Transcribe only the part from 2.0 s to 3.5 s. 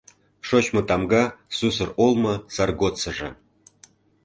олмо сар годсыжо...